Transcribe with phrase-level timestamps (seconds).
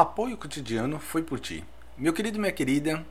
[0.00, 1.62] Apoio cotidiano foi por ti.
[1.98, 3.04] Meu querido e minha querida,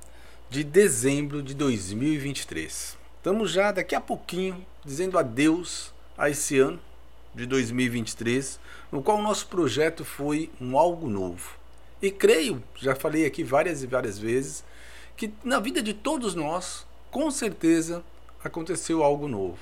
[0.49, 2.97] de dezembro de 2023.
[3.15, 6.79] Estamos já daqui a pouquinho dizendo adeus a esse ano
[7.35, 8.59] de 2023,
[8.91, 11.59] no qual o nosso projeto foi um algo novo.
[12.01, 14.65] E creio, já falei aqui várias e várias vezes,
[15.15, 18.03] que na vida de todos nós, com certeza,
[18.43, 19.59] aconteceu algo novo.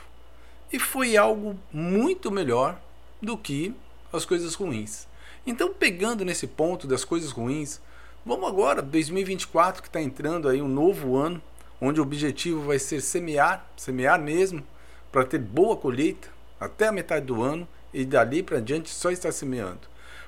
[0.72, 2.82] E foi algo muito melhor
[3.22, 3.76] do que
[4.14, 5.06] as coisas ruins.
[5.50, 7.80] Então, pegando nesse ponto das coisas ruins,
[8.26, 11.42] vamos agora, 2024, que está entrando aí um novo ano,
[11.80, 14.62] onde o objetivo vai ser semear, semear mesmo,
[15.10, 16.28] para ter boa colheita
[16.60, 19.80] até a metade do ano e dali para diante só estar semeando.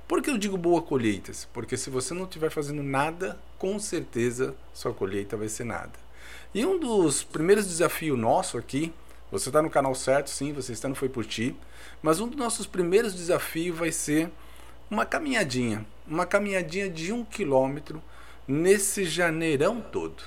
[0.08, 1.50] Por que eu digo boa colheitas?
[1.52, 5.92] Porque se você não estiver fazendo nada, com certeza sua colheita vai ser nada.
[6.54, 8.94] E um dos primeiros desafios nosso aqui,
[9.30, 11.54] você está no canal certo, sim, você está no Foi Por Ti,
[12.02, 14.32] mas um dos nossos primeiros desafios vai ser
[14.90, 18.02] uma caminhadinha, uma caminhadinha de um quilômetro
[18.48, 20.24] nesse janeirão todo.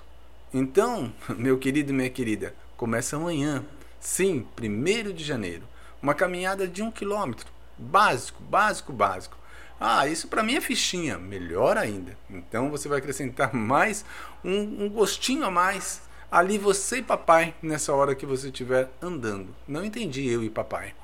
[0.55, 3.65] Então, meu querido e minha querida, começa amanhã,
[3.99, 5.65] sim, primeiro de janeiro,
[6.01, 9.37] uma caminhada de um quilômetro, básico, básico, básico.
[9.81, 12.17] Ah, isso para mim é fichinha, melhor ainda.
[12.31, 14.05] Então você vai acrescentar mais
[14.45, 19.55] um, um gostinho a mais ali você e papai nessa hora que você estiver andando.
[19.67, 20.95] Não entendi eu e papai.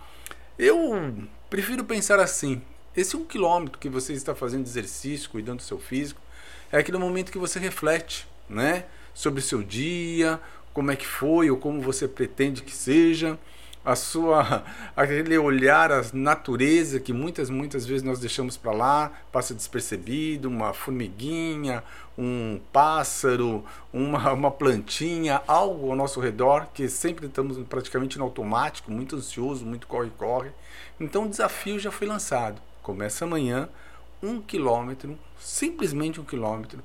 [0.56, 2.62] Eu prefiro pensar assim:
[3.00, 6.20] esse um quilômetro que você está fazendo exercício, cuidando do seu físico,
[6.70, 8.84] é aquele momento que você reflete, né?
[9.14, 10.40] Sobre o seu dia,
[10.72, 13.38] como é que foi ou como você pretende que seja,
[13.84, 19.54] a sua aquele olhar à natureza que muitas muitas vezes nós deixamos para lá, passa
[19.54, 21.82] despercebido, uma formiguinha,
[22.16, 28.90] um pássaro, uma, uma plantinha, algo ao nosso redor que sempre estamos praticamente no automático,
[28.90, 30.50] muito ansioso, muito corre corre.
[31.00, 32.67] Então o desafio já foi lançado.
[32.88, 33.68] Começa amanhã,
[34.22, 36.82] um quilômetro, simplesmente um quilômetro,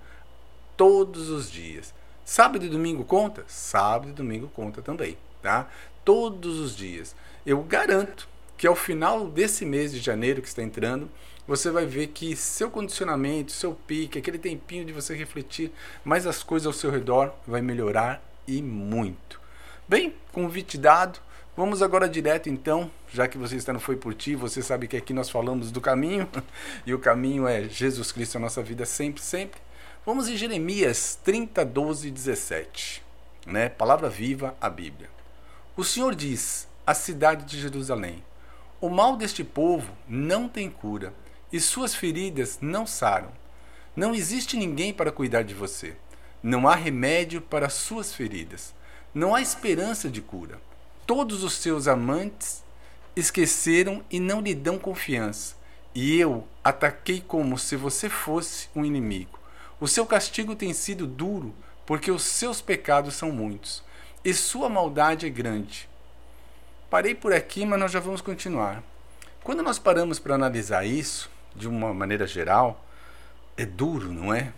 [0.75, 1.93] todos os dias.
[2.25, 3.45] Sábado e domingo conta?
[3.47, 5.69] Sábado e domingo conta também, tá?
[6.03, 7.15] Todos os dias.
[7.45, 8.27] Eu garanto
[8.57, 11.09] que ao final desse mês de janeiro que está entrando,
[11.47, 15.71] você vai ver que seu condicionamento, seu pique, aquele tempinho de você refletir
[16.03, 19.39] mais as coisas ao seu redor vai melhorar e muito.
[19.87, 21.21] Bem, convite dado.
[21.55, 24.97] Vamos agora direto então, já que você está no Foi Por Ti, você sabe que
[24.97, 26.27] aqui nós falamos do caminho,
[26.83, 29.61] e o caminho é Jesus Cristo, a nossa vida sempre, sempre.
[30.03, 33.03] Vamos em Jeremias 30, 12 e 17,
[33.45, 33.69] né?
[33.69, 35.07] Palavra viva, a Bíblia.
[35.77, 38.23] O Senhor diz, a cidade de Jerusalém,
[38.81, 41.13] o mal deste povo não tem cura,
[41.51, 43.29] e suas feridas não saram.
[43.95, 45.95] Não existe ninguém para cuidar de você.
[46.41, 48.73] Não há remédio para suas feridas.
[49.13, 50.59] Não há esperança de cura
[51.05, 52.63] Todos os seus amantes
[53.15, 55.55] esqueceram e não lhe dão confiança.
[55.93, 59.37] E eu ataquei como se você fosse um inimigo.
[59.81, 61.53] O seu castigo tem sido duro,
[61.85, 63.83] porque os seus pecados são muitos,
[64.23, 65.89] e sua maldade é grande.
[66.89, 68.81] Parei por aqui, mas nós já vamos continuar.
[69.43, 72.85] Quando nós paramos para analisar isso, de uma maneira geral,
[73.57, 74.53] é duro, não é?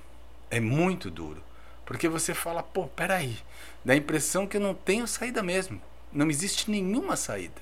[0.51, 1.41] É muito duro.
[1.85, 3.38] Porque você fala, pô, peraí,
[3.84, 5.81] dá a impressão que eu não tenho saída mesmo.
[6.15, 7.61] Não existe nenhuma saída.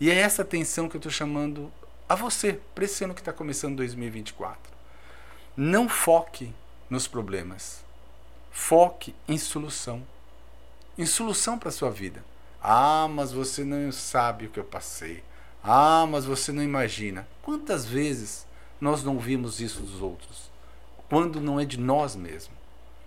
[0.00, 1.70] E é essa tensão que eu estou chamando
[2.08, 4.72] a você, para esse ano que está começando 2024.
[5.54, 6.50] Não foque
[6.88, 7.84] nos problemas.
[8.50, 10.02] Foque em solução.
[10.96, 12.24] Em solução para a sua vida.
[12.62, 15.22] Ah, mas você não sabe o que eu passei.
[15.62, 17.28] Ah, mas você não imagina.
[17.42, 18.46] Quantas vezes
[18.80, 20.50] nós não vimos isso dos outros?
[21.06, 22.63] Quando não é de nós mesmos.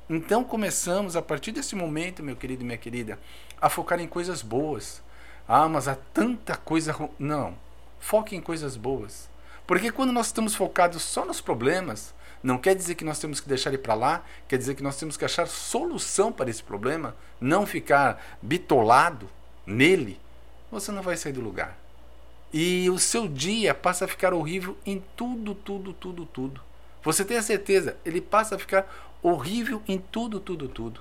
[0.10, 3.20] Então começamos a partir desse momento, meu querido e minha querida,
[3.60, 5.02] a focar em coisas boas.
[5.48, 6.96] Ah, mas há tanta coisa.
[7.20, 7.58] Não.
[8.00, 9.30] Foque em coisas boas.
[9.66, 13.50] Porque quando nós estamos focados só nos problemas, não quer dizer que nós temos que
[13.50, 17.14] deixar ele para lá, quer dizer que nós temos que achar solução para esse problema,
[17.42, 19.30] não ficar bitolado
[19.66, 20.20] nele.
[20.72, 21.78] Você não vai sair do lugar.
[22.54, 26.67] E o seu dia passa a ficar horrível em tudo, tudo, tudo, tudo.
[27.08, 28.86] Você tem a certeza, ele passa a ficar
[29.24, 31.00] horrível em tudo, tudo, tudo.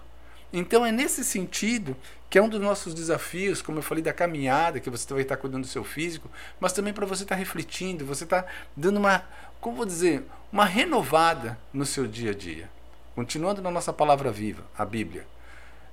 [0.52, 1.96] Então é nesse sentido
[2.30, 5.36] que é um dos nossos desafios, como eu falei da caminhada, que você vai estar
[5.36, 6.30] cuidando do seu físico,
[6.60, 8.46] mas também para você estar refletindo, você estar
[8.76, 9.24] dando uma,
[9.60, 12.70] como vou dizer, uma renovada no seu dia a dia.
[13.16, 15.26] Continuando na nossa palavra viva, a Bíblia.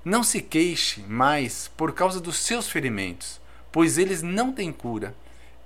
[0.05, 3.41] Não se queixe mais por causa dos seus ferimentos,
[3.71, 5.15] pois eles não têm cura.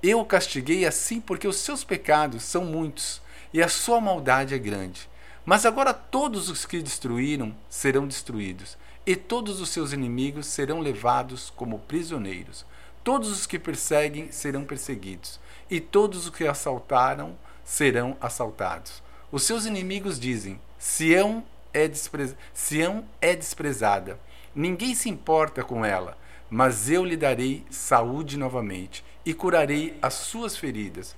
[0.01, 4.57] Eu o castiguei assim porque os seus pecados são muitos e a sua maldade é
[4.57, 5.09] grande.
[5.45, 11.51] Mas agora todos os que destruíram serão destruídos, e todos os seus inimigos serão levados
[11.55, 12.65] como prisioneiros.
[13.03, 15.39] Todos os que perseguem serão perseguidos,
[15.69, 19.01] e todos os que assaltaram serão assaltados.
[19.31, 22.35] Os seus inimigos dizem: Sião é, desprez...
[22.53, 24.19] Sião é desprezada.
[24.53, 26.17] Ninguém se importa com ela,
[26.49, 31.15] mas eu lhe darei saúde novamente e curarei as suas feridas.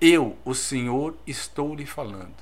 [0.00, 2.36] Eu, o Senhor, estou lhe falando.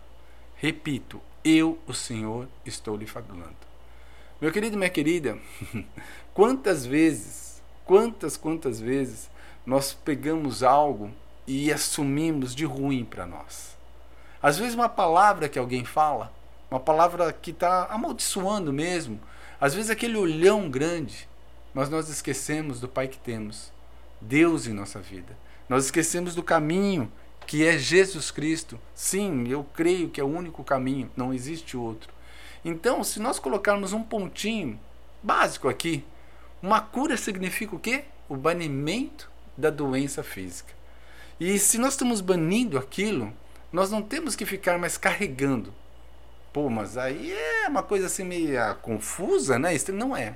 [0.57, 3.57] Repito, eu, o Senhor, estou lhe falando.
[4.39, 5.39] Meu querido, minha querida,
[6.35, 9.31] quantas vezes, quantas, quantas vezes
[9.65, 11.11] nós pegamos algo
[11.47, 13.75] e assumimos de ruim para nós?
[14.43, 16.31] Às vezes, uma palavra que alguém fala,
[16.71, 19.19] uma palavra que está amaldiçoando mesmo,
[19.59, 21.27] às vezes, aquele olhão grande,
[21.73, 23.73] mas nós esquecemos do Pai que temos,
[24.21, 25.35] Deus em nossa vida.
[25.71, 27.11] Nós esquecemos do caminho
[27.47, 28.79] que é Jesus Cristo.
[28.95, 32.13] Sim, eu creio que é o único caminho, não existe outro.
[32.65, 34.79] Então, se nós colocarmos um pontinho
[35.23, 36.05] básico aqui,
[36.63, 38.05] uma cura significa o quê?
[38.29, 40.75] O banimento da doença física.
[41.39, 43.33] E se nós estamos banindo aquilo,
[43.73, 45.73] nós não temos que ficar mais carregando.
[46.53, 49.75] Pô, mas aí é uma coisa assim meio confusa, né?
[49.75, 50.35] Isso não é.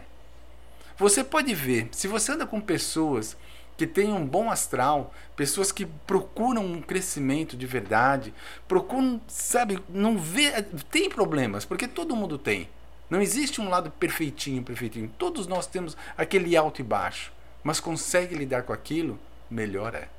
[0.99, 3.35] Você pode ver, se você anda com pessoas
[3.81, 8.35] que têm um bom astral, pessoas que procuram um crescimento de verdade,
[8.69, 12.69] procuram, sabe, não vê, tem problemas, porque todo mundo tem.
[13.09, 15.11] Não existe um lado perfeitinho, perfeitinho.
[15.17, 17.33] Todos nós temos aquele alto e baixo,
[17.65, 19.19] mas consegue lidar com aquilo,
[19.51, 20.11] melhor é.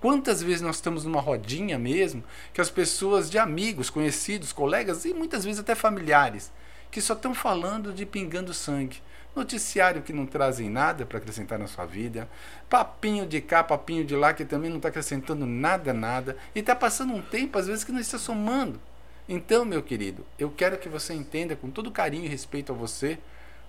[0.00, 2.22] Quantas vezes nós estamos numa rodinha mesmo,
[2.54, 6.52] que as pessoas de amigos, conhecidos, colegas e muitas vezes até familiares,
[6.92, 9.02] que só estão falando de pingando sangue,
[9.34, 12.28] noticiário que não trazem nada para acrescentar na sua vida,
[12.68, 16.74] papinho de cá, papinho de lá que também não está acrescentando nada, nada, e está
[16.74, 18.80] passando um tempo às vezes que não está somando.
[19.28, 23.18] Então, meu querido, eu quero que você entenda com todo carinho e respeito a você,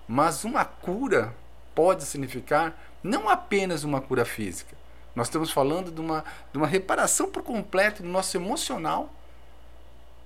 [0.08, 1.34] mas uma cura
[1.74, 4.76] pode significar não apenas uma cura física.
[5.14, 9.12] Nós estamos falando de uma, de uma reparação por completo do nosso emocional.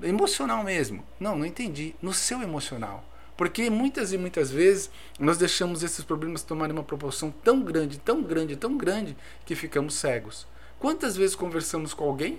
[0.02, 1.04] Emocional mesmo.
[1.18, 1.94] Não, não entendi.
[2.00, 3.04] No seu emocional.
[3.36, 8.22] Porque muitas e muitas vezes nós deixamos esses problemas tomarem uma proporção tão grande, tão
[8.22, 10.46] grande, tão grande, que ficamos cegos.
[10.78, 12.38] Quantas vezes conversamos com alguém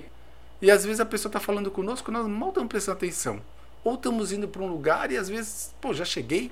[0.62, 3.42] e às vezes a pessoa está falando conosco, nós mal estamos prestando atenção.
[3.84, 6.52] Ou estamos indo para um lugar e às vezes, pô, já cheguei.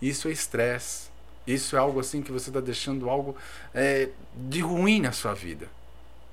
[0.00, 1.10] Isso é estresse.
[1.46, 3.36] Isso é algo assim que você está deixando algo
[3.74, 5.68] é, de ruim na sua vida.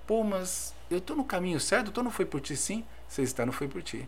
[0.07, 1.89] Pô, mas eu estou no caminho certo?
[1.89, 2.85] Estou no Foi Por Ti sim?
[3.07, 4.07] Você está no Foi Por Ti.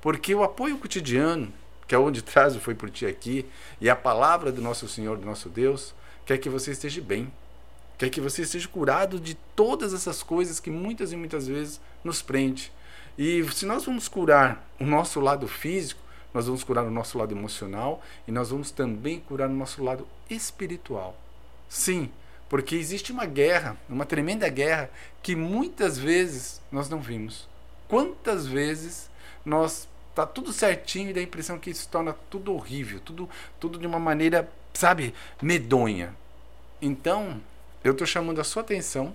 [0.00, 1.52] Porque o apoio cotidiano,
[1.86, 3.46] que é onde traz o Foi Por Ti aqui,
[3.80, 5.94] e a palavra do nosso Senhor, do nosso Deus,
[6.24, 7.30] quer que você esteja bem.
[7.96, 12.20] Quer que você esteja curado de todas essas coisas que muitas e muitas vezes nos
[12.20, 12.72] prende.
[13.16, 16.00] E se nós vamos curar o nosso lado físico,
[16.32, 20.06] nós vamos curar o nosso lado emocional e nós vamos também curar o nosso lado
[20.28, 21.16] espiritual.
[21.68, 22.10] Sim,
[22.48, 24.90] porque existe uma guerra, uma tremenda guerra
[25.22, 27.48] que muitas vezes nós não vimos.
[27.86, 29.08] Quantas vezes
[29.44, 33.28] nós tá tudo certinho e dá a impressão que isso torna tudo horrível, tudo,
[33.58, 36.14] tudo de uma maneira, sabe, medonha.
[36.80, 37.40] Então,
[37.82, 39.14] eu estou chamando a sua atenção,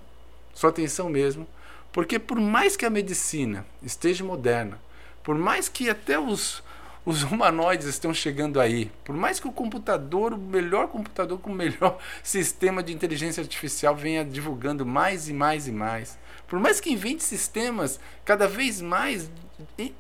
[0.54, 1.48] sua atenção mesmo,
[1.92, 4.80] porque por mais que a medicina esteja moderna,
[5.24, 6.64] por mais que até os,
[7.10, 11.56] os humanoides estão chegando aí, por mais que o computador, o melhor computador com o
[11.56, 16.92] melhor sistema de inteligência artificial venha divulgando mais e mais e mais, por mais que
[16.92, 19.28] invente sistemas cada vez mais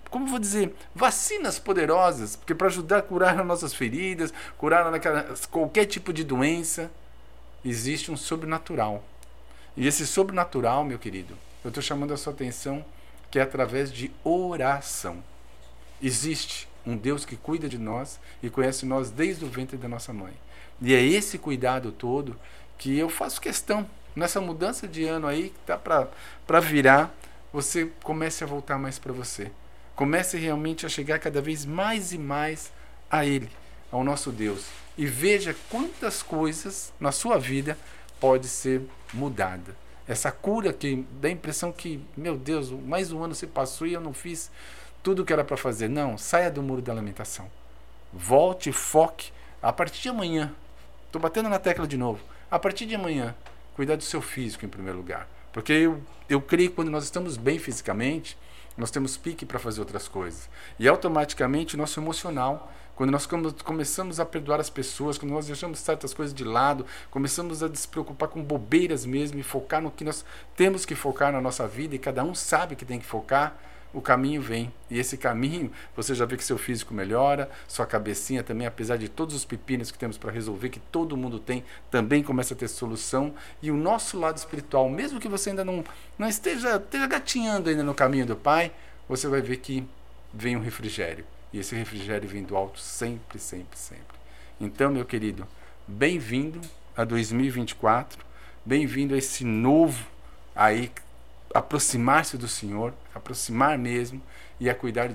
[0.10, 4.86] como vou dizer, vacinas poderosas, porque para ajudar a curar as nossas feridas, curar
[5.50, 6.90] qualquer tipo de doença,
[7.66, 9.04] existe um sobrenatural.
[9.76, 12.86] E esse sobrenatural, meu querido, eu estou chamando a sua atenção
[13.30, 15.22] que é através de oração.
[16.02, 20.14] Existe um Deus que cuida de nós e conhece nós desde o ventre da nossa
[20.14, 20.34] mãe.
[20.82, 22.36] E é esse cuidado todo
[22.78, 27.14] que eu faço questão nessa mudança de ano aí que está para virar
[27.52, 29.52] você comece a voltar mais para você.
[29.96, 32.72] Comece realmente a chegar cada vez mais e mais
[33.10, 33.50] a Ele,
[33.92, 34.68] ao nosso Deus.
[34.98, 37.78] E veja quantas coisas na sua vida
[38.20, 38.82] pode ser
[39.14, 39.76] mudada.
[40.08, 43.94] Essa cura que dá a impressão que, meu Deus, mais um ano se passou e
[43.94, 44.50] eu não fiz
[45.04, 45.88] tudo que era para fazer.
[45.88, 47.50] Não, saia do muro da lamentação.
[48.14, 49.32] Volte, foque.
[49.62, 50.54] A partir de amanhã,
[51.06, 52.20] estou batendo na tecla de novo.
[52.50, 53.36] A partir de amanhã,
[53.76, 55.28] cuidar do seu físico em primeiro lugar.
[55.52, 58.38] Porque eu, eu creio que quando nós estamos bem fisicamente,
[58.78, 60.50] nós temos pique para fazer outras coisas.
[60.80, 63.28] E automaticamente o nosso emocional, quando nós
[63.64, 67.88] começamos a perdoar as pessoas, quando nós deixamos certas coisas de lado, começamos a se
[67.88, 70.26] preocupar com bobeiras mesmo e focar no que nós
[70.56, 73.58] temos que focar na nossa vida e cada um sabe que tem que focar,
[73.94, 74.72] o caminho vem.
[74.90, 79.10] E esse caminho, você já vê que seu físico melhora, sua cabecinha também, apesar de
[79.10, 82.68] todos os pepinos que temos para resolver, que todo mundo tem, também começa a ter
[82.68, 83.34] solução.
[83.62, 85.84] E o nosso lado espiritual, mesmo que você ainda não,
[86.18, 88.72] não esteja, esteja gatinhando ainda no caminho do Pai,
[89.08, 89.88] você vai ver que
[90.34, 91.26] vem um refrigério.
[91.52, 94.20] E esse refrigério vem do alto sempre, sempre, sempre.
[94.62, 95.48] Então, meu querido,
[95.88, 96.62] bem-vindo
[96.96, 98.24] a 2024,
[98.64, 100.06] bem-vindo a esse novo
[100.56, 100.92] aí
[101.54, 104.22] aproximar-se do Senhor, aproximar mesmo
[104.60, 105.12] e a cuidar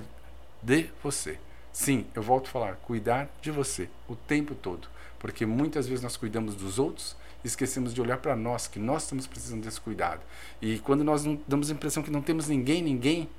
[0.61, 1.39] de você.
[1.71, 4.87] Sim, eu volto a falar, cuidar de você o tempo todo,
[5.19, 9.03] porque muitas vezes nós cuidamos dos outros e esquecemos de olhar para nós, que nós
[9.03, 10.21] estamos precisando desse cuidado.
[10.61, 13.29] E quando nós damos a impressão que não temos ninguém, ninguém,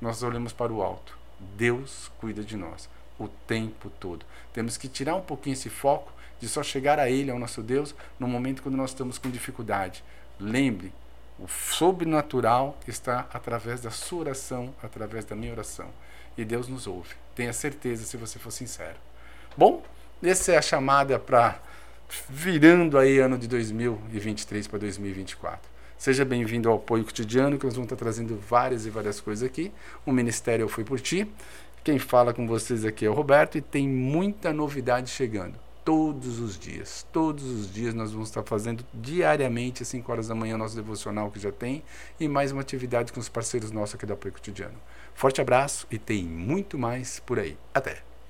[0.00, 1.18] nós olhamos para o alto.
[1.56, 4.24] Deus cuida de nós o tempo todo.
[4.52, 7.94] Temos que tirar um pouquinho esse foco de só chegar a Ele, ao nosso Deus,
[8.18, 10.02] no momento quando nós estamos com dificuldade.
[10.38, 10.92] Lembre,
[11.42, 15.88] o sobrenatural está através da sua oração, através da minha oração.
[16.36, 17.14] E Deus nos ouve.
[17.34, 18.96] Tenha certeza se você for sincero.
[19.56, 19.82] Bom,
[20.22, 21.60] essa é a chamada para
[22.28, 25.70] virando aí ano de 2023 para 2024.
[25.96, 29.72] Seja bem-vindo ao apoio cotidiano, que nós vamos estar trazendo várias e várias coisas aqui.
[30.04, 31.30] O Ministério Foi Por Ti.
[31.82, 36.58] Quem fala com vocês aqui é o Roberto e tem muita novidade chegando todos os
[36.58, 37.06] dias.
[37.12, 41.30] Todos os dias nós vamos estar fazendo diariamente, às 5 horas da manhã, nosso devocional
[41.30, 41.82] que já tem,
[42.18, 44.78] e mais uma atividade com os parceiros nossos aqui do Apoio Cotidiano.
[45.14, 47.56] Forte abraço e tem muito mais por aí.
[47.74, 48.09] Até!